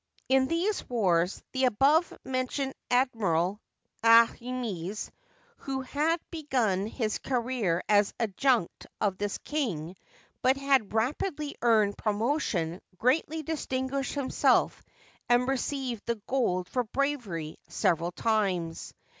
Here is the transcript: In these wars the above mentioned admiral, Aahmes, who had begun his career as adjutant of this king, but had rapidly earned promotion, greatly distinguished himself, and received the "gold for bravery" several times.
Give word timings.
In 0.29 0.47
these 0.47 0.83
wars 0.89 1.43
the 1.51 1.65
above 1.65 2.11
mentioned 2.25 2.73
admiral, 2.89 3.61
Aahmes, 4.03 5.11
who 5.57 5.81
had 5.81 6.19
begun 6.31 6.87
his 6.87 7.19
career 7.19 7.83
as 7.87 8.11
adjutant 8.19 8.87
of 8.99 9.19
this 9.19 9.37
king, 9.37 9.95
but 10.41 10.57
had 10.57 10.91
rapidly 10.95 11.53
earned 11.61 11.99
promotion, 11.99 12.81
greatly 12.97 13.43
distinguished 13.43 14.15
himself, 14.15 14.81
and 15.29 15.47
received 15.47 16.01
the 16.07 16.19
"gold 16.25 16.67
for 16.67 16.83
bravery" 16.83 17.57
several 17.67 18.11
times. 18.11 18.95